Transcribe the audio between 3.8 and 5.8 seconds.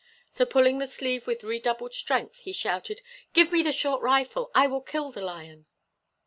rifle! I will kill the lion!"